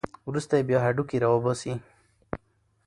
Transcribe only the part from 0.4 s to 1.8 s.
یې بیا هډوکي راوباسي.